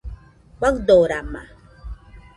[0.59, 1.41] Faɨdorama